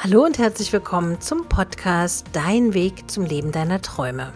Hallo 0.00 0.24
und 0.24 0.38
herzlich 0.38 0.72
willkommen 0.72 1.20
zum 1.20 1.48
Podcast 1.48 2.24
Dein 2.32 2.72
Weg 2.72 3.10
zum 3.10 3.24
Leben 3.24 3.50
deiner 3.50 3.82
Träume. 3.82 4.32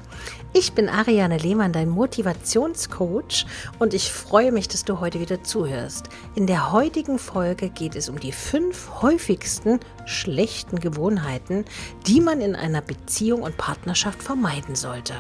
Ich 0.53 0.73
bin 0.73 0.89
Ariane 0.89 1.39
Lehmann, 1.39 1.73
dein 1.73 1.89
Motivationscoach 1.89 3.47
und 3.79 3.95
ich 3.95 4.11
freue 4.11 4.51
mich, 4.51 4.67
dass 4.67 4.85
du 4.85 4.99
heute 4.99 5.21
wieder 5.21 5.45
zuhörst. 5.45 6.09
In 6.35 6.49
der 6.49 6.73
heutigen 6.73 7.17
Folge 7.17 7.71
geht 7.71 7.95
es 7.95 8.09
um 8.09 8.19
die 8.19 8.33
fünf 8.33 8.91
häufigsten 9.03 9.79
schlechten 10.05 10.81
Gewohnheiten, 10.81 11.65
die 12.09 12.21
man 12.21 12.41
in 12.41 12.57
einer 12.57 12.81
Beziehung 12.81 13.43
und 13.43 13.57
Partnerschaft 13.57 14.21
vermeiden 14.21 14.75
sollte. 14.75 15.15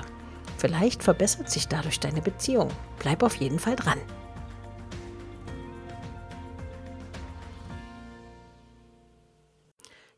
Vielleicht 0.58 1.04
verbessert 1.04 1.50
sich 1.50 1.68
dadurch 1.68 2.00
deine 2.00 2.20
Beziehung. 2.20 2.68
Bleib 2.98 3.22
auf 3.22 3.36
jeden 3.36 3.60
Fall 3.60 3.76
dran. 3.76 4.00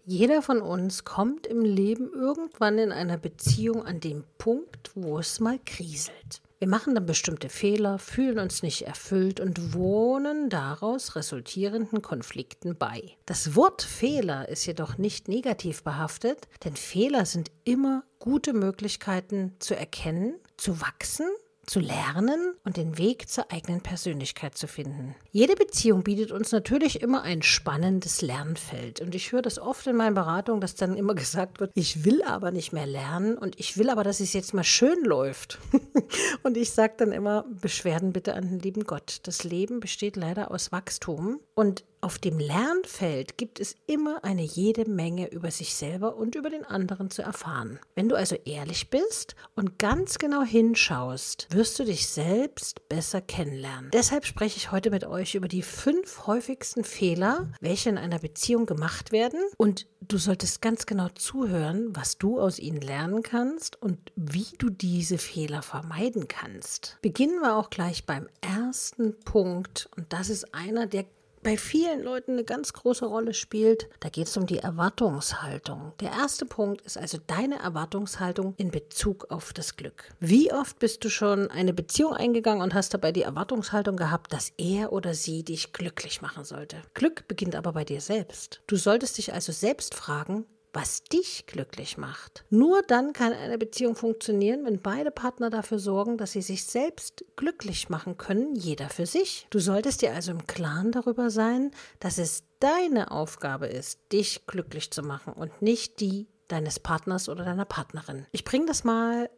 Jeder 0.06 0.42
von 0.42 0.60
uns 0.60 1.04
kommt 1.04 1.46
im 1.46 1.62
Leben 1.62 2.12
irgendwann 2.12 2.76
in 2.76 2.92
einer 2.92 3.16
Beziehung 3.16 3.86
an 3.86 4.00
den 4.00 4.22
Punkt, 4.36 4.90
wo 4.94 5.18
es 5.18 5.40
mal 5.40 5.58
kriselt. 5.64 6.42
Wir 6.58 6.68
machen 6.68 6.94
dann 6.94 7.06
bestimmte 7.06 7.48
Fehler, 7.48 7.98
fühlen 7.98 8.38
uns 8.38 8.62
nicht 8.62 8.82
erfüllt 8.82 9.40
und 9.40 9.72
wohnen 9.72 10.50
daraus 10.50 11.16
resultierenden 11.16 12.02
Konflikten 12.02 12.76
bei. 12.76 13.16
Das 13.24 13.56
Wort 13.56 13.80
Fehler 13.80 14.48
ist 14.50 14.66
jedoch 14.66 14.98
nicht 14.98 15.28
negativ 15.28 15.82
behaftet, 15.82 16.48
denn 16.64 16.76
Fehler 16.76 17.24
sind 17.24 17.50
immer 17.64 18.04
gute 18.18 18.52
Möglichkeiten 18.52 19.56
zu 19.58 19.74
erkennen, 19.74 20.34
zu 20.58 20.82
wachsen 20.82 21.26
zu 21.66 21.80
lernen 21.80 22.54
und 22.64 22.76
den 22.76 22.98
Weg 22.98 23.28
zur 23.28 23.50
eigenen 23.50 23.80
Persönlichkeit 23.80 24.56
zu 24.56 24.66
finden. 24.66 25.14
Jede 25.30 25.54
Beziehung 25.54 26.02
bietet 26.02 26.32
uns 26.32 26.52
natürlich 26.52 27.02
immer 27.02 27.22
ein 27.22 27.42
spannendes 27.42 28.22
Lernfeld. 28.22 29.00
Und 29.00 29.14
ich 29.14 29.32
höre 29.32 29.42
das 29.42 29.58
oft 29.58 29.86
in 29.86 29.96
meinen 29.96 30.14
Beratungen, 30.14 30.60
dass 30.60 30.74
dann 30.74 30.96
immer 30.96 31.14
gesagt 31.14 31.60
wird, 31.60 31.70
ich 31.74 32.04
will 32.04 32.22
aber 32.22 32.50
nicht 32.50 32.72
mehr 32.72 32.86
lernen 32.86 33.36
und 33.38 33.58
ich 33.58 33.78
will 33.78 33.90
aber, 33.90 34.04
dass 34.04 34.20
es 34.20 34.32
jetzt 34.32 34.54
mal 34.54 34.64
schön 34.64 35.04
läuft. 35.04 35.58
und 36.42 36.56
ich 36.56 36.70
sage 36.70 36.94
dann 36.98 37.12
immer, 37.12 37.44
Beschwerden 37.60 38.12
bitte 38.12 38.34
an 38.34 38.48
den 38.48 38.58
lieben 38.60 38.84
Gott. 38.84 39.20
Das 39.24 39.44
Leben 39.44 39.80
besteht 39.80 40.16
leider 40.16 40.50
aus 40.50 40.72
Wachstum 40.72 41.40
und 41.54 41.84
auf 42.04 42.18
dem 42.18 42.38
Lernfeld 42.38 43.38
gibt 43.38 43.58
es 43.60 43.76
immer 43.86 44.22
eine 44.24 44.42
jede 44.42 44.84
Menge 44.84 45.30
über 45.32 45.50
sich 45.50 45.74
selber 45.74 46.16
und 46.16 46.34
über 46.34 46.50
den 46.50 46.66
anderen 46.66 47.10
zu 47.10 47.22
erfahren. 47.22 47.80
Wenn 47.94 48.10
du 48.10 48.14
also 48.14 48.36
ehrlich 48.44 48.90
bist 48.90 49.34
und 49.56 49.78
ganz 49.78 50.18
genau 50.18 50.42
hinschaust, 50.42 51.48
wirst 51.50 51.78
du 51.78 51.84
dich 51.84 52.06
selbst 52.06 52.90
besser 52.90 53.22
kennenlernen. 53.22 53.90
Deshalb 53.90 54.26
spreche 54.26 54.58
ich 54.58 54.70
heute 54.70 54.90
mit 54.90 55.04
euch 55.04 55.34
über 55.34 55.48
die 55.48 55.62
fünf 55.62 56.26
häufigsten 56.26 56.84
Fehler, 56.84 57.50
welche 57.62 57.88
in 57.88 57.96
einer 57.96 58.18
Beziehung 58.18 58.66
gemacht 58.66 59.10
werden. 59.10 59.40
Und 59.56 59.86
du 60.02 60.18
solltest 60.18 60.60
ganz 60.60 60.84
genau 60.84 61.08
zuhören, 61.08 61.96
was 61.96 62.18
du 62.18 62.38
aus 62.38 62.58
ihnen 62.58 62.82
lernen 62.82 63.22
kannst 63.22 63.80
und 63.80 63.98
wie 64.14 64.48
du 64.58 64.68
diese 64.68 65.16
Fehler 65.16 65.62
vermeiden 65.62 66.28
kannst. 66.28 66.98
Beginnen 67.00 67.40
wir 67.40 67.56
auch 67.56 67.70
gleich 67.70 68.04
beim 68.04 68.28
ersten 68.42 69.18
Punkt. 69.20 69.88
Und 69.96 70.12
das 70.12 70.28
ist 70.28 70.54
einer, 70.54 70.86
der 70.86 71.06
bei 71.44 71.56
vielen 71.56 72.02
Leuten 72.02 72.32
eine 72.32 72.44
ganz 72.44 72.72
große 72.72 73.06
Rolle 73.06 73.34
spielt. 73.34 73.88
Da 74.00 74.08
geht 74.08 74.26
es 74.26 74.36
um 74.36 74.46
die 74.46 74.58
Erwartungshaltung. 74.58 75.92
Der 76.00 76.10
erste 76.10 76.46
Punkt 76.46 76.80
ist 76.80 76.98
also 76.98 77.18
deine 77.24 77.60
Erwartungshaltung 77.60 78.54
in 78.56 78.70
Bezug 78.70 79.30
auf 79.30 79.52
das 79.52 79.76
Glück. 79.76 80.08
Wie 80.18 80.52
oft 80.52 80.80
bist 80.80 81.04
du 81.04 81.10
schon 81.10 81.50
eine 81.50 81.72
Beziehung 81.72 82.14
eingegangen 82.14 82.62
und 82.62 82.74
hast 82.74 82.94
dabei 82.94 83.12
die 83.12 83.22
Erwartungshaltung 83.22 83.96
gehabt, 83.96 84.32
dass 84.32 84.52
er 84.56 84.92
oder 84.92 85.14
sie 85.14 85.44
dich 85.44 85.72
glücklich 85.72 86.22
machen 86.22 86.44
sollte? 86.44 86.78
Glück 86.94 87.28
beginnt 87.28 87.54
aber 87.54 87.72
bei 87.72 87.84
dir 87.84 88.00
selbst. 88.00 88.62
Du 88.66 88.76
solltest 88.76 89.18
dich 89.18 89.34
also 89.34 89.52
selbst 89.52 89.94
fragen, 89.94 90.46
was 90.74 91.04
dich 91.04 91.46
glücklich 91.46 91.96
macht. 91.96 92.44
Nur 92.50 92.82
dann 92.82 93.12
kann 93.12 93.32
eine 93.32 93.56
Beziehung 93.56 93.94
funktionieren, 93.94 94.64
wenn 94.66 94.82
beide 94.82 95.10
Partner 95.10 95.48
dafür 95.48 95.78
sorgen, 95.78 96.18
dass 96.18 96.32
sie 96.32 96.42
sich 96.42 96.64
selbst 96.64 97.24
glücklich 97.36 97.88
machen 97.88 98.18
können, 98.18 98.54
jeder 98.56 98.90
für 98.90 99.06
sich. 99.06 99.46
Du 99.50 99.60
solltest 99.60 100.02
dir 100.02 100.12
also 100.12 100.32
im 100.32 100.46
Klaren 100.46 100.92
darüber 100.92 101.30
sein, 101.30 101.70
dass 102.00 102.18
es 102.18 102.44
deine 102.58 103.10
Aufgabe 103.12 103.66
ist, 103.66 104.00
dich 104.12 104.46
glücklich 104.46 104.90
zu 104.90 105.02
machen 105.02 105.32
und 105.32 105.62
nicht 105.62 106.00
die 106.00 106.26
deines 106.48 106.80
Partners 106.80 107.28
oder 107.28 107.44
deiner 107.44 107.64
Partnerin. 107.64 108.26
Ich 108.32 108.44
bringe 108.44 108.66
das 108.66 108.84
mal 108.84 109.30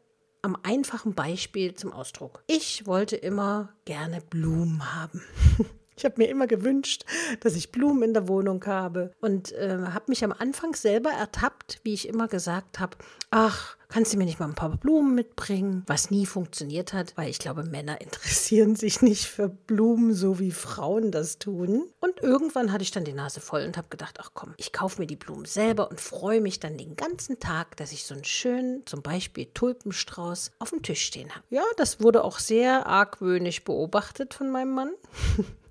am 0.42 0.56
einfachen 0.62 1.14
Beispiel 1.14 1.74
zum 1.74 1.92
Ausdruck. 1.92 2.42
Ich 2.46 2.86
wollte 2.86 3.16
immer 3.16 3.74
gerne 3.84 4.20
Blumen 4.20 4.94
haben. 4.94 5.22
Ich 5.96 6.04
habe 6.04 6.16
mir 6.18 6.28
immer 6.28 6.46
gewünscht, 6.46 7.06
dass 7.40 7.56
ich 7.56 7.72
Blumen 7.72 8.02
in 8.02 8.14
der 8.14 8.28
Wohnung 8.28 8.64
habe 8.66 9.12
und 9.20 9.52
äh, 9.52 9.78
habe 9.92 10.04
mich 10.08 10.22
am 10.22 10.32
Anfang 10.32 10.74
selber 10.74 11.10
ertappt, 11.10 11.80
wie 11.84 11.94
ich 11.94 12.06
immer 12.06 12.28
gesagt 12.28 12.80
habe, 12.80 12.98
ach, 13.30 13.78
kannst 13.88 14.12
du 14.12 14.18
mir 14.18 14.26
nicht 14.26 14.38
mal 14.38 14.46
ein 14.46 14.54
paar 14.54 14.76
Blumen 14.76 15.14
mitbringen? 15.14 15.84
Was 15.86 16.10
nie 16.10 16.26
funktioniert 16.26 16.92
hat, 16.92 17.16
weil 17.16 17.30
ich 17.30 17.38
glaube, 17.38 17.62
Männer 17.62 17.98
interessieren 18.02 18.76
sich 18.76 19.00
nicht 19.00 19.24
für 19.24 19.48
Blumen, 19.48 20.12
so 20.12 20.38
wie 20.38 20.50
Frauen 20.50 21.12
das 21.12 21.38
tun. 21.38 21.90
Und 22.00 22.20
irgendwann 22.22 22.72
hatte 22.72 22.82
ich 22.82 22.90
dann 22.90 23.04
die 23.04 23.14
Nase 23.14 23.40
voll 23.40 23.64
und 23.64 23.78
habe 23.78 23.88
gedacht, 23.88 24.18
ach 24.20 24.32
komm, 24.34 24.52
ich 24.58 24.74
kaufe 24.74 25.00
mir 25.00 25.06
die 25.06 25.16
Blumen 25.16 25.46
selber 25.46 25.90
und 25.90 25.98
freue 25.98 26.42
mich 26.42 26.60
dann 26.60 26.76
den 26.76 26.96
ganzen 26.96 27.40
Tag, 27.40 27.74
dass 27.78 27.92
ich 27.92 28.04
so 28.04 28.14
einen 28.14 28.24
schönen, 28.24 28.84
zum 28.84 29.00
Beispiel 29.00 29.46
Tulpenstrauß, 29.46 30.50
auf 30.58 30.70
dem 30.70 30.82
Tisch 30.82 31.06
stehen 31.06 31.30
habe. 31.30 31.44
Ja, 31.48 31.64
das 31.78 32.02
wurde 32.02 32.22
auch 32.22 32.38
sehr 32.38 32.86
argwöhnisch 32.86 33.64
beobachtet 33.64 34.34
von 34.34 34.50
meinem 34.50 34.74
Mann. 34.74 34.90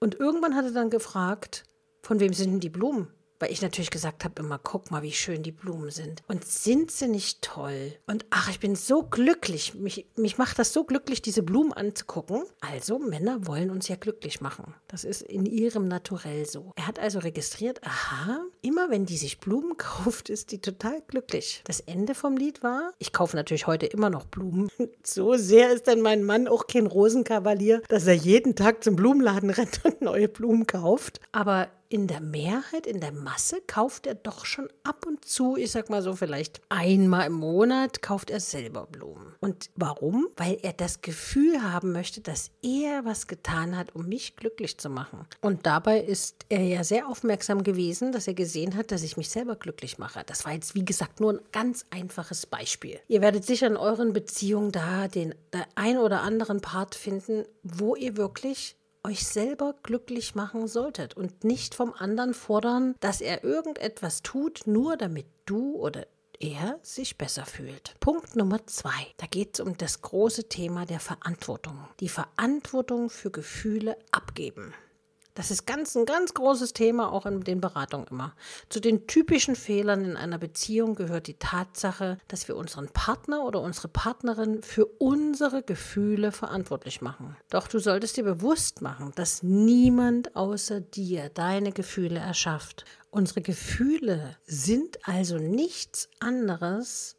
Und 0.00 0.18
irgendwann 0.18 0.56
hat 0.56 0.64
er 0.64 0.72
dann 0.72 0.90
gefragt, 0.90 1.64
von 2.02 2.20
wem 2.20 2.32
sind 2.32 2.50
denn 2.52 2.60
die 2.60 2.70
Blumen? 2.70 3.08
Weil 3.42 3.50
ich 3.50 3.60
natürlich 3.60 3.90
gesagt 3.90 4.22
habe 4.22 4.40
immer, 4.40 4.56
guck 4.56 4.92
mal, 4.92 5.02
wie 5.02 5.10
schön 5.10 5.42
die 5.42 5.50
Blumen 5.50 5.90
sind. 5.90 6.22
Und 6.28 6.44
sind 6.44 6.92
sie 6.92 7.08
nicht 7.08 7.42
toll? 7.42 7.92
Und 8.06 8.24
ach, 8.30 8.48
ich 8.48 8.60
bin 8.60 8.76
so 8.76 9.02
glücklich. 9.02 9.74
Mich, 9.74 10.06
mich 10.14 10.38
macht 10.38 10.60
das 10.60 10.72
so 10.72 10.84
glücklich, 10.84 11.22
diese 11.22 11.42
Blumen 11.42 11.72
anzugucken. 11.72 12.44
Also, 12.60 13.00
Männer 13.00 13.44
wollen 13.48 13.70
uns 13.70 13.88
ja 13.88 13.96
glücklich 13.96 14.40
machen. 14.40 14.74
Das 14.86 15.02
ist 15.02 15.22
in 15.22 15.44
ihrem 15.44 15.88
Naturell 15.88 16.46
so. 16.46 16.70
Er 16.76 16.86
hat 16.86 17.00
also 17.00 17.18
registriert, 17.18 17.84
aha, 17.84 18.44
immer 18.60 18.90
wenn 18.90 19.06
die 19.06 19.16
sich 19.16 19.40
Blumen 19.40 19.76
kauft, 19.76 20.30
ist 20.30 20.52
die 20.52 20.60
total 20.60 21.02
glücklich. 21.08 21.62
Das 21.64 21.80
Ende 21.80 22.14
vom 22.14 22.36
Lied 22.36 22.62
war, 22.62 22.92
ich 23.00 23.12
kaufe 23.12 23.34
natürlich 23.34 23.66
heute 23.66 23.86
immer 23.86 24.08
noch 24.08 24.24
Blumen. 24.26 24.68
So 25.04 25.34
sehr 25.34 25.72
ist 25.72 25.88
denn 25.88 26.00
mein 26.00 26.22
Mann 26.22 26.46
auch 26.46 26.68
kein 26.68 26.86
Rosenkavalier, 26.86 27.82
dass 27.88 28.06
er 28.06 28.14
jeden 28.14 28.54
Tag 28.54 28.84
zum 28.84 28.94
Blumenladen 28.94 29.50
rennt 29.50 29.84
und 29.84 30.00
neue 30.00 30.28
Blumen 30.28 30.66
kauft. 30.66 31.20
Aber 31.32 31.68
in 31.92 32.06
der 32.06 32.20
Mehrheit, 32.20 32.86
in 32.86 33.00
der 33.00 33.12
Masse 33.12 33.60
kauft 33.66 34.06
er 34.06 34.14
doch 34.14 34.46
schon 34.46 34.68
ab 34.82 35.04
und 35.06 35.26
zu, 35.26 35.56
ich 35.56 35.70
sag 35.70 35.90
mal 35.90 36.00
so 36.00 36.16
vielleicht 36.16 36.62
einmal 36.70 37.26
im 37.26 37.34
Monat, 37.34 38.00
kauft 38.00 38.30
er 38.30 38.40
selber 38.40 38.86
Blumen. 38.86 39.34
Und 39.40 39.68
warum? 39.76 40.28
Weil 40.36 40.58
er 40.62 40.72
das 40.72 41.02
Gefühl 41.02 41.62
haben 41.62 41.92
möchte, 41.92 42.22
dass 42.22 42.50
er 42.62 43.04
was 43.04 43.26
getan 43.26 43.76
hat, 43.76 43.94
um 43.94 44.08
mich 44.08 44.36
glücklich 44.36 44.78
zu 44.78 44.88
machen. 44.88 45.26
Und 45.42 45.66
dabei 45.66 46.00
ist 46.00 46.46
er 46.48 46.62
ja 46.62 46.82
sehr 46.82 47.08
aufmerksam 47.08 47.62
gewesen, 47.62 48.10
dass 48.10 48.26
er 48.26 48.34
gesehen 48.34 48.74
hat, 48.74 48.90
dass 48.90 49.02
ich 49.02 49.18
mich 49.18 49.28
selber 49.28 49.56
glücklich 49.56 49.98
mache. 49.98 50.22
Das 50.24 50.46
war 50.46 50.52
jetzt, 50.52 50.74
wie 50.74 50.86
gesagt, 50.86 51.20
nur 51.20 51.34
ein 51.34 51.40
ganz 51.52 51.84
einfaches 51.90 52.46
Beispiel. 52.46 53.00
Ihr 53.08 53.20
werdet 53.20 53.44
sicher 53.44 53.66
in 53.66 53.76
euren 53.76 54.14
Beziehungen 54.14 54.72
da 54.72 55.08
den 55.08 55.34
ein 55.74 55.98
oder 55.98 56.22
anderen 56.22 56.62
Part 56.62 56.94
finden, 56.94 57.44
wo 57.62 57.96
ihr 57.96 58.16
wirklich 58.16 58.76
euch 59.04 59.26
selber 59.26 59.74
glücklich 59.82 60.34
machen 60.34 60.68
solltet 60.68 61.16
und 61.16 61.44
nicht 61.44 61.74
vom 61.74 61.92
anderen 61.92 62.34
fordern, 62.34 62.94
dass 63.00 63.20
er 63.20 63.44
irgendetwas 63.44 64.22
tut, 64.22 64.62
nur 64.66 64.96
damit 64.96 65.26
du 65.46 65.76
oder 65.76 66.06
er 66.38 66.78
sich 66.82 67.18
besser 67.18 67.46
fühlt. 67.46 67.94
Punkt 68.00 68.36
Nummer 68.36 68.66
zwei. 68.66 69.06
Da 69.16 69.26
geht 69.26 69.54
es 69.54 69.60
um 69.60 69.76
das 69.76 70.02
große 70.02 70.48
Thema 70.48 70.86
der 70.86 71.00
Verantwortung. 71.00 71.78
Die 72.00 72.08
Verantwortung 72.08 73.10
für 73.10 73.30
Gefühle 73.30 73.96
abgeben. 74.10 74.74
Das 75.34 75.50
ist 75.50 75.66
ganz 75.66 75.94
ein 75.94 76.04
ganz 76.04 76.34
großes 76.34 76.74
Thema 76.74 77.10
auch 77.10 77.24
in 77.24 77.40
den 77.40 77.60
Beratungen 77.60 78.06
immer. 78.10 78.34
Zu 78.68 78.80
den 78.80 79.06
typischen 79.06 79.56
Fehlern 79.56 80.04
in 80.04 80.16
einer 80.16 80.36
Beziehung 80.36 80.94
gehört 80.94 81.26
die 81.26 81.38
Tatsache, 81.38 82.18
dass 82.28 82.48
wir 82.48 82.56
unseren 82.56 82.88
Partner 82.88 83.44
oder 83.44 83.62
unsere 83.62 83.88
Partnerin 83.88 84.62
für 84.62 84.84
unsere 84.84 85.62
Gefühle 85.62 86.32
verantwortlich 86.32 87.00
machen. 87.00 87.36
Doch 87.48 87.66
du 87.66 87.78
solltest 87.78 88.18
dir 88.18 88.24
bewusst 88.24 88.82
machen, 88.82 89.12
dass 89.14 89.42
niemand 89.42 90.36
außer 90.36 90.82
dir 90.82 91.30
deine 91.30 91.72
Gefühle 91.72 92.20
erschafft. 92.20 92.84
Unsere 93.10 93.40
Gefühle 93.40 94.36
sind 94.44 94.98
also 95.08 95.38
nichts 95.38 96.10
anderes 96.20 97.16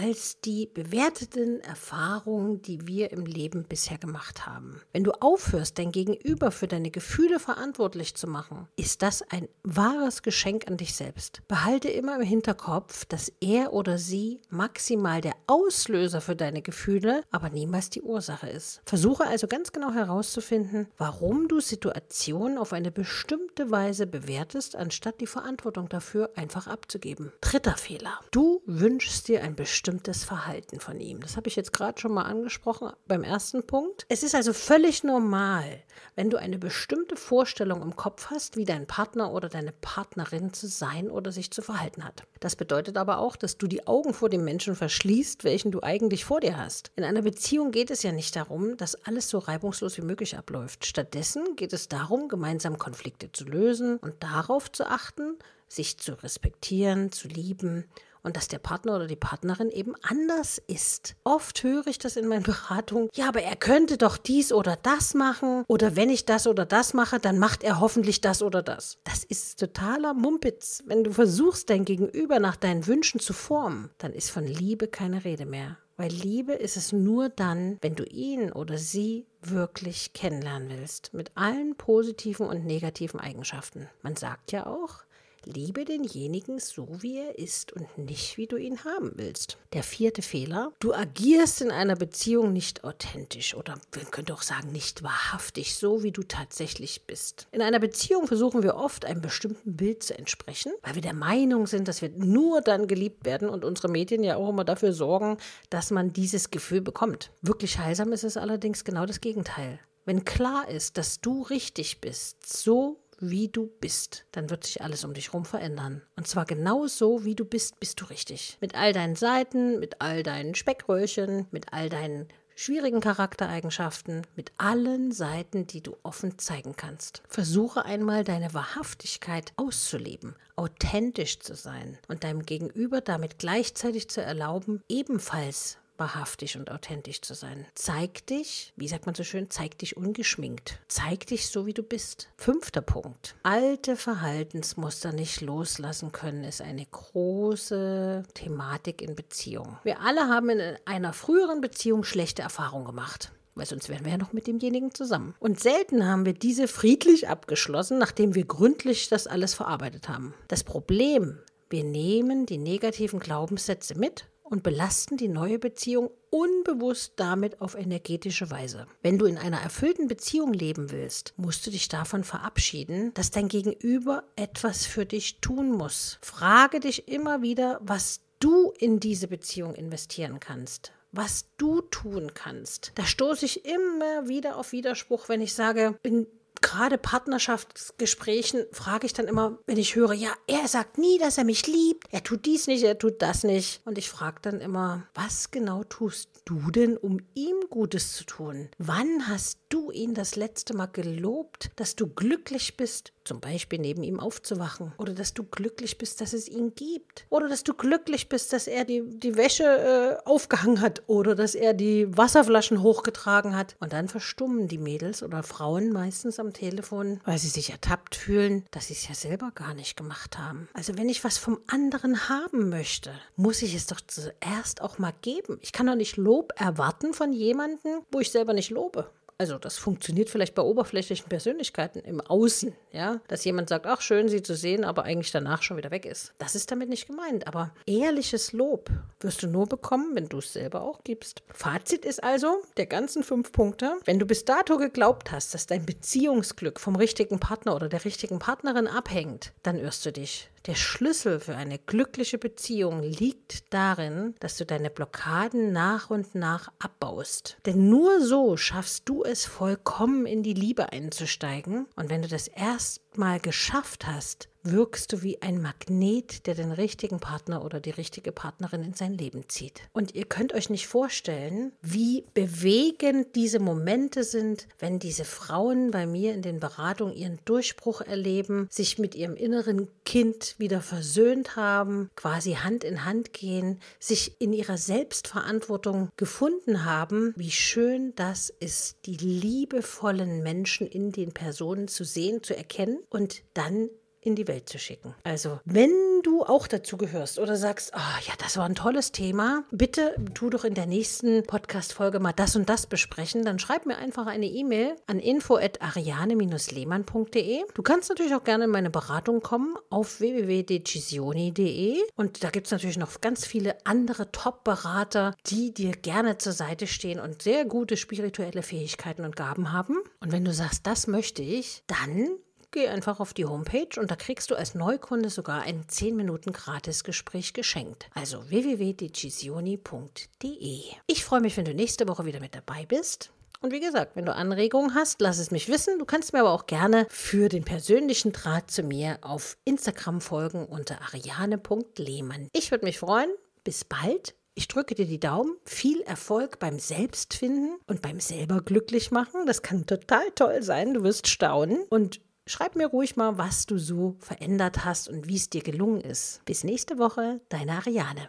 als 0.00 0.40
die 0.40 0.66
bewerteten 0.66 1.60
Erfahrungen, 1.60 2.62
die 2.62 2.86
wir 2.86 3.10
im 3.10 3.26
Leben 3.26 3.64
bisher 3.64 3.98
gemacht 3.98 4.46
haben. 4.46 4.80
Wenn 4.92 5.02
du 5.02 5.10
aufhörst, 5.10 5.78
dein 5.78 5.90
Gegenüber 5.90 6.52
für 6.52 6.68
deine 6.68 6.90
Gefühle 6.90 7.40
verantwortlich 7.40 8.14
zu 8.14 8.28
machen, 8.28 8.68
ist 8.76 9.02
das 9.02 9.22
ein 9.22 9.48
wahres 9.64 10.22
Geschenk 10.22 10.68
an 10.68 10.76
dich 10.76 10.94
selbst. 10.94 11.42
Behalte 11.48 11.88
immer 11.88 12.14
im 12.16 12.22
Hinterkopf, 12.22 13.06
dass 13.06 13.32
er 13.40 13.72
oder 13.72 13.98
sie 13.98 14.40
maximal 14.50 15.20
der 15.20 15.34
Auslöser 15.48 16.20
für 16.20 16.36
deine 16.36 16.62
Gefühle, 16.62 17.22
aber 17.32 17.50
niemals 17.50 17.90
die 17.90 18.02
Ursache 18.02 18.48
ist. 18.48 18.82
Versuche 18.84 19.26
also 19.26 19.48
ganz 19.48 19.72
genau 19.72 19.92
herauszufinden, 19.92 20.86
warum 20.96 21.48
du 21.48 21.58
Situationen 21.58 22.56
auf 22.56 22.72
eine 22.72 22.92
bestimmte 22.92 23.72
Weise 23.72 24.06
bewertest, 24.06 24.76
anstatt 24.76 25.20
die 25.20 25.26
Verantwortung 25.26 25.88
dafür 25.88 26.30
einfach 26.36 26.68
abzugeben. 26.68 27.32
Dritter 27.40 27.76
Fehler. 27.76 28.20
Du 28.30 28.62
wünschst 28.66 29.26
dir 29.26 29.42
ein 29.42 29.56
bestimmtes 29.56 29.87
Verhalten 30.24 30.80
von 30.80 31.00
ihm. 31.00 31.20
Das 31.20 31.36
habe 31.36 31.48
ich 31.48 31.56
jetzt 31.56 31.72
gerade 31.72 31.98
schon 31.98 32.12
mal 32.12 32.24
angesprochen 32.24 32.92
beim 33.06 33.24
ersten 33.24 33.66
Punkt. 33.66 34.04
Es 34.08 34.22
ist 34.22 34.34
also 34.34 34.52
völlig 34.52 35.02
normal, 35.02 35.82
wenn 36.14 36.28
du 36.28 36.36
eine 36.36 36.58
bestimmte 36.58 37.16
Vorstellung 37.16 37.80
im 37.80 37.96
Kopf 37.96 38.26
hast, 38.30 38.56
wie 38.56 38.64
dein 38.64 38.86
Partner 38.86 39.32
oder 39.32 39.48
deine 39.48 39.72
Partnerin 39.72 40.52
zu 40.52 40.68
sein 40.68 41.10
oder 41.10 41.32
sich 41.32 41.50
zu 41.50 41.62
verhalten 41.62 42.04
hat. 42.04 42.24
Das 42.40 42.54
bedeutet 42.54 42.98
aber 42.98 43.18
auch, 43.18 43.36
dass 43.36 43.56
du 43.56 43.66
die 43.66 43.86
Augen 43.86 44.12
vor 44.12 44.28
dem 44.28 44.44
Menschen 44.44 44.74
verschließt, 44.74 45.44
welchen 45.44 45.70
du 45.70 45.82
eigentlich 45.82 46.24
vor 46.24 46.40
dir 46.40 46.56
hast. 46.56 46.92
In 46.96 47.04
einer 47.04 47.22
Beziehung 47.22 47.70
geht 47.70 47.90
es 47.90 48.02
ja 48.02 48.12
nicht 48.12 48.36
darum, 48.36 48.76
dass 48.76 49.06
alles 49.06 49.30
so 49.30 49.38
reibungslos 49.38 49.96
wie 49.96 50.02
möglich 50.02 50.36
abläuft. 50.36 50.84
Stattdessen 50.84 51.56
geht 51.56 51.72
es 51.72 51.88
darum, 51.88 52.28
gemeinsam 52.28 52.78
Konflikte 52.78 53.32
zu 53.32 53.44
lösen 53.44 53.96
und 53.96 54.22
darauf 54.22 54.70
zu 54.70 54.86
achten, 54.86 55.36
sich 55.68 55.98
zu 55.98 56.22
respektieren, 56.22 57.12
zu 57.12 57.28
lieben 57.28 57.84
und 58.28 58.36
dass 58.36 58.46
der 58.46 58.58
Partner 58.58 58.94
oder 58.96 59.06
die 59.06 59.16
Partnerin 59.16 59.70
eben 59.70 59.94
anders 60.02 60.62
ist. 60.66 61.16
Oft 61.24 61.62
höre 61.62 61.86
ich 61.86 61.98
das 61.98 62.16
in 62.16 62.28
meinen 62.28 62.42
Beratungen, 62.44 63.08
ja, 63.14 63.26
aber 63.26 63.42
er 63.42 63.56
könnte 63.56 63.96
doch 63.96 64.18
dies 64.18 64.52
oder 64.52 64.76
das 64.76 65.14
machen 65.14 65.64
oder 65.66 65.96
wenn 65.96 66.10
ich 66.10 66.26
das 66.26 66.46
oder 66.46 66.66
das 66.66 66.92
mache, 66.92 67.18
dann 67.18 67.38
macht 67.38 67.64
er 67.64 67.80
hoffentlich 67.80 68.20
das 68.20 68.42
oder 68.42 68.62
das. 68.62 68.98
Das 69.04 69.24
ist 69.24 69.58
totaler 69.58 70.12
Mumpitz. 70.12 70.82
Wenn 70.84 71.04
du 71.04 71.12
versuchst, 71.12 71.70
dein 71.70 71.86
Gegenüber 71.86 72.38
nach 72.38 72.56
deinen 72.56 72.86
Wünschen 72.86 73.18
zu 73.18 73.32
formen, 73.32 73.88
dann 73.96 74.12
ist 74.12 74.30
von 74.30 74.44
Liebe 74.44 74.88
keine 74.88 75.24
Rede 75.24 75.46
mehr. 75.46 75.78
Weil 75.96 76.12
Liebe 76.12 76.52
ist 76.52 76.76
es 76.76 76.92
nur 76.92 77.28
dann, 77.28 77.78
wenn 77.80 77.96
du 77.96 78.04
ihn 78.04 78.52
oder 78.52 78.78
sie 78.78 79.26
wirklich 79.42 80.12
kennenlernen 80.12 80.68
willst, 80.68 81.12
mit 81.12 81.32
allen 81.34 81.76
positiven 81.76 82.46
und 82.46 82.64
negativen 82.64 83.18
Eigenschaften. 83.18 83.88
Man 84.02 84.14
sagt 84.14 84.52
ja 84.52 84.66
auch, 84.66 85.02
Liebe 85.48 85.86
denjenigen 85.86 86.58
so, 86.58 86.86
wie 87.00 87.16
er 87.18 87.38
ist 87.38 87.72
und 87.72 87.96
nicht, 87.96 88.36
wie 88.36 88.46
du 88.46 88.56
ihn 88.56 88.84
haben 88.84 89.12
willst. 89.14 89.56
Der 89.72 89.82
vierte 89.82 90.20
Fehler, 90.20 90.72
du 90.78 90.92
agierst 90.92 91.62
in 91.62 91.70
einer 91.70 91.96
Beziehung 91.96 92.52
nicht 92.52 92.84
authentisch 92.84 93.54
oder 93.54 93.76
man 93.96 94.10
könnte 94.10 94.34
auch 94.34 94.42
sagen, 94.42 94.70
nicht 94.72 95.02
wahrhaftig, 95.02 95.74
so 95.74 96.02
wie 96.02 96.12
du 96.12 96.22
tatsächlich 96.22 97.06
bist. 97.06 97.48
In 97.50 97.62
einer 97.62 97.78
Beziehung 97.78 98.26
versuchen 98.26 98.62
wir 98.62 98.76
oft 98.76 99.06
einem 99.06 99.22
bestimmten 99.22 99.74
Bild 99.74 100.02
zu 100.02 100.18
entsprechen, 100.18 100.72
weil 100.82 100.96
wir 100.96 101.02
der 101.02 101.14
Meinung 101.14 101.66
sind, 101.66 101.88
dass 101.88 102.02
wir 102.02 102.10
nur 102.10 102.60
dann 102.60 102.86
geliebt 102.86 103.24
werden 103.24 103.48
und 103.48 103.64
unsere 103.64 103.88
Medien 103.88 104.22
ja 104.22 104.36
auch 104.36 104.50
immer 104.50 104.64
dafür 104.64 104.92
sorgen, 104.92 105.38
dass 105.70 105.90
man 105.90 106.12
dieses 106.12 106.50
Gefühl 106.50 106.82
bekommt. 106.82 107.30
Wirklich 107.40 107.78
heilsam 107.78 108.12
ist 108.12 108.24
es 108.24 108.36
allerdings 108.36 108.84
genau 108.84 109.06
das 109.06 109.22
Gegenteil. 109.22 109.80
Wenn 110.04 110.24
klar 110.24 110.68
ist, 110.68 110.96
dass 110.96 111.20
du 111.20 111.42
richtig 111.42 112.00
bist, 112.00 112.46
so 112.46 112.98
wie 113.20 113.48
du 113.48 113.66
bist, 113.80 114.24
dann 114.32 114.50
wird 114.50 114.64
sich 114.64 114.82
alles 114.82 115.04
um 115.04 115.14
dich 115.14 115.28
herum 115.28 115.44
verändern. 115.44 116.02
Und 116.16 116.26
zwar 116.26 116.44
genau 116.44 116.86
so, 116.86 117.24
wie 117.24 117.34
du 117.34 117.44
bist, 117.44 117.78
bist 117.80 118.00
du 118.00 118.04
richtig. 118.06 118.58
Mit 118.60 118.74
all 118.74 118.92
deinen 118.92 119.16
Seiten, 119.16 119.78
mit 119.78 120.00
all 120.00 120.22
deinen 120.22 120.54
Speckröllchen, 120.54 121.46
mit 121.50 121.72
all 121.72 121.88
deinen 121.88 122.28
schwierigen 122.58 123.00
Charaktereigenschaften, 123.00 124.22
mit 124.34 124.50
allen 124.58 125.12
Seiten, 125.12 125.68
die 125.68 125.80
du 125.80 125.96
offen 126.02 126.38
zeigen 126.38 126.74
kannst. 126.76 127.22
Versuche 127.28 127.84
einmal 127.84 128.24
deine 128.24 128.52
Wahrhaftigkeit 128.52 129.52
auszuleben, 129.56 130.34
authentisch 130.56 131.38
zu 131.38 131.54
sein 131.54 131.98
und 132.08 132.24
deinem 132.24 132.42
Gegenüber 132.42 133.00
damit 133.00 133.38
gleichzeitig 133.38 134.10
zu 134.10 134.22
erlauben, 134.22 134.82
ebenfalls 134.88 135.78
wahrhaftig 135.98 136.56
und 136.56 136.70
authentisch 136.70 137.20
zu 137.20 137.34
sein. 137.34 137.66
Zeig 137.74 138.26
dich, 138.26 138.72
wie 138.76 138.88
sagt 138.88 139.06
man 139.06 139.14
so 139.14 139.24
schön, 139.24 139.50
zeig 139.50 139.78
dich 139.78 139.96
ungeschminkt. 139.96 140.78
Zeig 140.88 141.26
dich 141.26 141.48
so, 141.48 141.66
wie 141.66 141.74
du 141.74 141.82
bist. 141.82 142.28
Fünfter 142.36 142.80
Punkt. 142.80 143.34
Alte 143.42 143.96
Verhaltensmuster 143.96 145.12
nicht 145.12 145.40
loslassen 145.40 146.12
können, 146.12 146.44
ist 146.44 146.62
eine 146.62 146.86
große 146.86 148.22
Thematik 148.34 149.02
in 149.02 149.14
Beziehungen. 149.14 149.78
Wir 149.82 150.00
alle 150.00 150.28
haben 150.28 150.50
in 150.50 150.76
einer 150.84 151.12
früheren 151.12 151.60
Beziehung 151.60 152.04
schlechte 152.04 152.42
Erfahrungen 152.42 152.86
gemacht 152.86 153.32
weil 153.58 153.66
sonst 153.66 153.88
wären 153.88 154.04
wir 154.04 154.12
ja 154.12 154.18
noch 154.18 154.32
mit 154.32 154.46
demjenigen 154.46 154.94
zusammen. 154.94 155.34
Und 155.40 155.58
selten 155.58 156.06
haben 156.06 156.24
wir 156.24 156.32
diese 156.32 156.68
friedlich 156.68 157.28
abgeschlossen, 157.28 157.98
nachdem 157.98 158.36
wir 158.36 158.44
gründlich 158.44 159.08
das 159.08 159.26
alles 159.26 159.52
verarbeitet 159.54 160.08
haben. 160.08 160.32
Das 160.46 160.62
Problem, 160.62 161.38
wir 161.68 161.82
nehmen 161.84 162.46
die 162.46 162.56
negativen 162.56 163.18
Glaubenssätze 163.18 163.98
mit 163.98 164.26
und 164.50 164.62
belasten 164.62 165.16
die 165.16 165.28
neue 165.28 165.58
Beziehung 165.58 166.10
unbewusst 166.30 167.14
damit 167.16 167.60
auf 167.60 167.74
energetische 167.74 168.50
Weise. 168.50 168.86
Wenn 169.02 169.18
du 169.18 169.26
in 169.26 169.38
einer 169.38 169.60
erfüllten 169.60 170.08
Beziehung 170.08 170.52
leben 170.52 170.90
willst, 170.90 171.34
musst 171.36 171.66
du 171.66 171.70
dich 171.70 171.88
davon 171.88 172.24
verabschieden, 172.24 173.12
dass 173.14 173.30
dein 173.30 173.48
Gegenüber 173.48 174.24
etwas 174.36 174.86
für 174.86 175.06
dich 175.06 175.40
tun 175.40 175.72
muss. 175.72 176.18
Frage 176.22 176.80
dich 176.80 177.08
immer 177.08 177.42
wieder, 177.42 177.80
was 177.82 178.20
du 178.40 178.72
in 178.78 179.00
diese 179.00 179.28
Beziehung 179.28 179.74
investieren 179.74 180.40
kannst 180.40 180.92
was 181.10 181.46
du 181.56 181.80
tun 181.80 182.32
kannst. 182.34 182.92
Da 182.94 183.04
stoße 183.06 183.46
ich 183.46 183.64
immer 183.64 184.28
wieder 184.28 184.56
auf 184.56 184.72
Widerspruch, 184.72 185.28
wenn 185.28 185.40
ich 185.40 185.54
sage, 185.54 185.98
in 186.02 186.26
gerade 186.62 186.98
Partnerschaftsgesprächen 186.98 188.64
frage 188.72 189.06
ich 189.06 189.12
dann 189.12 189.26
immer, 189.26 189.58
wenn 189.66 189.76
ich 189.76 189.94
höre, 189.94 190.12
ja, 190.12 190.30
er 190.46 190.68
sagt 190.68 190.98
nie, 190.98 191.18
dass 191.18 191.38
er 191.38 191.44
mich 191.44 191.66
liebt, 191.66 192.06
er 192.10 192.22
tut 192.22 192.46
dies 192.46 192.66
nicht, 192.66 192.84
er 192.84 192.98
tut 192.98 193.22
das 193.22 193.44
nicht. 193.44 193.80
Und 193.84 193.98
ich 193.98 194.08
frage 194.08 194.38
dann 194.42 194.60
immer, 194.60 195.06
was 195.14 195.50
genau 195.50 195.84
tust 195.84 196.42
du 196.44 196.70
denn, 196.70 196.96
um 196.96 197.20
ihm 197.34 197.56
Gutes 197.70 198.14
zu 198.14 198.24
tun? 198.24 198.68
Wann 198.78 199.28
hast 199.28 199.58
du 199.68 199.90
ihn 199.90 200.14
das 200.14 200.36
letzte 200.36 200.74
Mal 200.74 200.86
gelobt, 200.86 201.70
dass 201.76 201.96
du 201.96 202.06
glücklich 202.06 202.76
bist, 202.76 203.12
zum 203.24 203.40
Beispiel 203.40 203.78
neben 203.78 204.02
ihm 204.02 204.20
aufzuwachen? 204.20 204.92
Oder 204.98 205.12
dass 205.12 205.34
du 205.34 205.44
glücklich 205.44 205.98
bist, 205.98 206.20
dass 206.20 206.32
es 206.32 206.48
ihn 206.48 206.74
gibt? 206.74 207.26
Oder 207.28 207.48
dass 207.48 207.64
du 207.64 207.74
glücklich 207.74 208.28
bist, 208.28 208.52
dass 208.52 208.66
er 208.66 208.84
die, 208.84 209.02
die 209.04 209.36
Wäsche 209.36 209.64
äh, 209.64 210.28
aufgehangen 210.28 210.80
hat? 210.80 211.02
Oder 211.06 211.34
dass 211.34 211.54
er 211.54 211.74
die 211.74 212.16
Wasserflaschen 212.16 212.82
hochgetragen 212.82 213.56
hat? 213.56 213.76
Und 213.80 213.92
dann 213.92 214.08
verstummen 214.08 214.68
die 214.68 214.78
Mädels 214.78 215.22
oder 215.22 215.42
Frauen 215.42 215.92
meistens 215.92 216.38
am 216.38 216.52
Telefon, 216.52 217.20
weil 217.24 217.38
sie 217.38 217.48
sich 217.48 217.70
ertappt 217.70 218.16
fühlen, 218.16 218.64
dass 218.70 218.88
sie 218.88 218.94
es 218.94 219.06
ja 219.06 219.14
selber 219.14 219.52
gar 219.54 219.74
nicht 219.74 219.96
gemacht 219.96 220.38
haben. 220.38 220.68
Also 220.72 220.96
wenn 220.96 221.08
ich 221.08 221.24
was 221.24 221.38
vom 221.38 221.58
anderen 221.66 222.28
haben 222.28 222.68
möchte, 222.68 223.12
muss 223.36 223.62
ich 223.62 223.74
es 223.74 223.86
doch 223.86 224.00
zuerst 224.00 224.80
auch 224.80 224.98
mal 224.98 225.14
geben. 225.22 225.58
Ich 225.60 225.72
kann 225.72 225.86
doch 225.86 225.94
nicht 225.94 226.16
Lob 226.16 226.52
erwarten 226.56 227.12
von 227.12 227.32
jemandem, 227.32 228.00
wo 228.10 228.20
ich 228.20 228.30
selber 228.30 228.54
nicht 228.54 228.70
lobe. 228.70 229.10
Also 229.40 229.56
das 229.56 229.78
funktioniert 229.78 230.30
vielleicht 230.30 230.56
bei 230.56 230.62
oberflächlichen 230.62 231.28
Persönlichkeiten 231.28 232.00
im 232.00 232.20
Außen, 232.20 232.74
ja, 232.90 233.20
dass 233.28 233.44
jemand 233.44 233.68
sagt, 233.68 233.86
ach 233.86 234.00
schön, 234.00 234.28
sie 234.28 234.42
zu 234.42 234.56
sehen, 234.56 234.84
aber 234.84 235.04
eigentlich 235.04 235.30
danach 235.30 235.62
schon 235.62 235.76
wieder 235.76 235.92
weg 235.92 236.06
ist. 236.06 236.34
Das 236.38 236.56
ist 236.56 236.72
damit 236.72 236.88
nicht 236.88 237.06
gemeint, 237.06 237.46
aber 237.46 237.72
ehrliches 237.86 238.52
Lob 238.52 238.90
wirst 239.20 239.44
du 239.44 239.46
nur 239.46 239.68
bekommen, 239.68 240.16
wenn 240.16 240.28
du 240.28 240.38
es 240.38 240.52
selber 240.52 240.82
auch 240.82 241.04
gibst. 241.04 241.44
Fazit 241.52 242.04
ist 242.04 242.24
also 242.24 242.62
der 242.78 242.86
ganzen 242.86 243.22
fünf 243.22 243.52
Punkte, 243.52 243.98
wenn 244.06 244.18
du 244.18 244.26
bis 244.26 244.44
dato 244.44 244.76
geglaubt 244.76 245.30
hast, 245.30 245.54
dass 245.54 245.68
dein 245.68 245.86
Beziehungsglück 245.86 246.80
vom 246.80 246.96
richtigen 246.96 247.38
Partner 247.38 247.76
oder 247.76 247.88
der 247.88 248.04
richtigen 248.04 248.40
Partnerin 248.40 248.88
abhängt, 248.88 249.52
dann 249.62 249.78
irrst 249.78 250.04
du 250.04 250.10
dich. 250.10 250.50
Der 250.66 250.74
Schlüssel 250.74 251.40
für 251.40 251.56
eine 251.56 251.78
glückliche 251.78 252.38
Beziehung 252.38 253.02
liegt 253.02 253.72
darin, 253.72 254.34
dass 254.40 254.56
du 254.56 254.66
deine 254.66 254.90
Blockaden 254.90 255.72
nach 255.72 256.10
und 256.10 256.34
nach 256.34 256.70
abbaust. 256.78 257.56
Denn 257.66 257.88
nur 257.88 258.20
so 258.20 258.56
schaffst 258.56 259.08
du 259.08 259.24
es 259.24 259.44
vollkommen 259.46 260.26
in 260.26 260.42
die 260.42 260.54
Liebe 260.54 260.92
einzusteigen. 260.92 261.86
Und 261.96 262.10
wenn 262.10 262.22
du 262.22 262.28
das 262.28 262.48
erstmal 262.48 263.40
geschafft 263.40 264.06
hast, 264.06 264.48
wirkst 264.70 265.12
du 265.12 265.22
wie 265.22 265.42
ein 265.42 265.60
Magnet, 265.60 266.46
der 266.46 266.54
den 266.54 266.72
richtigen 266.72 267.20
Partner 267.20 267.64
oder 267.64 267.80
die 267.80 267.90
richtige 267.90 268.32
Partnerin 268.32 268.82
in 268.82 268.94
sein 268.94 269.14
Leben 269.14 269.48
zieht. 269.48 269.82
Und 269.92 270.14
ihr 270.14 270.24
könnt 270.24 270.54
euch 270.54 270.70
nicht 270.70 270.86
vorstellen, 270.86 271.72
wie 271.82 272.24
bewegend 272.34 273.34
diese 273.34 273.58
Momente 273.58 274.24
sind, 274.24 274.68
wenn 274.78 274.98
diese 274.98 275.24
Frauen 275.24 275.90
bei 275.90 276.06
mir 276.06 276.34
in 276.34 276.42
den 276.42 276.60
Beratungen 276.60 277.14
ihren 277.14 277.38
Durchbruch 277.44 278.00
erleben, 278.00 278.68
sich 278.70 278.98
mit 278.98 279.14
ihrem 279.14 279.36
inneren 279.36 279.88
Kind 280.04 280.54
wieder 280.58 280.80
versöhnt 280.80 281.56
haben, 281.56 282.10
quasi 282.16 282.54
Hand 282.54 282.84
in 282.84 283.04
Hand 283.04 283.32
gehen, 283.32 283.80
sich 283.98 284.40
in 284.40 284.52
ihrer 284.52 284.78
Selbstverantwortung 284.78 286.10
gefunden 286.16 286.84
haben. 286.84 287.34
Wie 287.36 287.50
schön 287.50 288.14
das 288.16 288.50
ist, 288.50 288.96
die 289.06 289.16
liebevollen 289.16 290.42
Menschen 290.42 290.86
in 290.86 291.12
den 291.12 291.32
Personen 291.32 291.88
zu 291.88 292.04
sehen, 292.04 292.42
zu 292.42 292.56
erkennen 292.56 292.98
und 293.10 293.42
dann 293.54 293.88
in 294.28 294.36
die 294.36 294.46
Welt 294.46 294.68
zu 294.68 294.78
schicken. 294.78 295.14
Also, 295.24 295.58
wenn 295.64 296.20
du 296.22 296.44
auch 296.44 296.66
dazu 296.66 296.98
gehörst 296.98 297.38
oder 297.38 297.56
sagst, 297.56 297.92
oh, 297.94 298.18
ja, 298.26 298.34
das 298.38 298.58
war 298.58 298.66
ein 298.66 298.74
tolles 298.74 299.10
Thema, 299.10 299.64
bitte 299.70 300.16
tu 300.34 300.50
doch 300.50 300.64
in 300.64 300.74
der 300.74 300.84
nächsten 300.86 301.44
Podcast-Folge 301.44 302.20
mal 302.20 302.32
das 302.32 302.54
und 302.56 302.68
das 302.68 302.86
besprechen, 302.86 303.42
dann 303.44 303.58
schreib 303.58 303.86
mir 303.86 303.96
einfach 303.96 304.26
eine 304.26 304.44
E-Mail 304.46 304.96
an 305.06 305.18
info.ariane-lehmann.de. 305.18 307.64
Du 307.72 307.82
kannst 307.82 308.10
natürlich 308.10 308.34
auch 308.34 308.44
gerne 308.44 308.64
in 308.64 308.70
meine 308.70 308.90
Beratung 308.90 309.40
kommen 309.40 309.76
auf 309.88 310.20
www.decisioni.de 310.20 312.02
und 312.16 312.44
da 312.44 312.50
gibt 312.50 312.66
es 312.66 312.72
natürlich 312.72 312.98
noch 312.98 313.22
ganz 313.22 313.46
viele 313.46 313.78
andere 313.86 314.30
Top-Berater, 314.30 315.34
die 315.46 315.72
dir 315.72 315.92
gerne 315.92 316.36
zur 316.36 316.52
Seite 316.52 316.86
stehen 316.86 317.18
und 317.18 317.40
sehr 317.42 317.64
gute 317.64 317.96
spirituelle 317.96 318.62
Fähigkeiten 318.62 319.24
und 319.24 319.36
Gaben 319.36 319.72
haben. 319.72 319.96
Und 320.20 320.32
wenn 320.32 320.44
du 320.44 320.52
sagst, 320.52 320.86
das 320.86 321.06
möchte 321.06 321.40
ich, 321.42 321.82
dann 321.86 322.28
geh 322.70 322.88
einfach 322.88 323.20
auf 323.20 323.34
die 323.34 323.44
Homepage 323.44 323.98
und 323.98 324.10
da 324.10 324.16
kriegst 324.16 324.50
du 324.50 324.54
als 324.54 324.74
Neukunde 324.74 325.30
sogar 325.30 325.62
ein 325.62 325.88
10 325.88 326.16
Minuten 326.16 326.52
Gratis-Gespräch 326.52 327.52
geschenkt. 327.52 328.08
Also 328.14 328.48
www.decisioni.de. 328.48 330.80
Ich 331.06 331.24
freue 331.24 331.40
mich, 331.40 331.56
wenn 331.56 331.64
du 331.64 331.74
nächste 331.74 332.08
Woche 332.08 332.24
wieder 332.24 332.40
mit 332.40 332.54
dabei 332.54 332.86
bist. 332.86 333.32
Und 333.60 333.72
wie 333.72 333.80
gesagt, 333.80 334.14
wenn 334.14 334.24
du 334.24 334.34
Anregungen 334.34 334.94
hast, 334.94 335.20
lass 335.20 335.38
es 335.38 335.50
mich 335.50 335.68
wissen. 335.68 335.98
Du 335.98 336.04
kannst 336.04 336.32
mir 336.32 336.40
aber 336.40 336.52
auch 336.52 336.66
gerne 336.66 337.06
für 337.10 337.48
den 337.48 337.64
persönlichen 337.64 338.32
Draht 338.32 338.70
zu 338.70 338.82
mir 338.82 339.18
auf 339.22 339.56
Instagram 339.64 340.20
folgen 340.20 340.66
unter 340.66 341.00
ariane.lehmann. 341.02 342.48
Ich 342.52 342.70
würde 342.70 342.84
mich 342.84 342.98
freuen. 342.98 343.30
Bis 343.64 343.84
bald. 343.84 344.36
Ich 344.54 344.68
drücke 344.68 344.94
dir 344.94 345.06
die 345.06 345.20
Daumen. 345.20 345.56
Viel 345.64 346.00
Erfolg 346.02 346.58
beim 346.58 346.78
Selbstfinden 346.78 347.78
und 347.86 348.02
beim 348.02 348.20
selber 348.20 348.60
glücklich 348.60 349.10
machen. 349.10 349.46
Das 349.46 349.62
kann 349.62 349.86
total 349.86 350.30
toll 350.34 350.62
sein. 350.62 350.94
Du 350.94 351.02
wirst 351.02 351.26
staunen. 351.26 351.84
Und 351.90 352.20
Schreib 352.48 352.76
mir 352.76 352.86
ruhig 352.86 353.14
mal, 353.14 353.36
was 353.36 353.66
du 353.66 353.76
so 353.76 354.16
verändert 354.20 354.86
hast 354.86 355.10
und 355.10 355.28
wie 355.28 355.36
es 355.36 355.50
dir 355.50 355.62
gelungen 355.62 356.00
ist. 356.00 356.42
Bis 356.46 356.64
nächste 356.64 356.96
Woche, 356.96 357.42
deine 357.50 357.72
Ariane. 357.72 358.22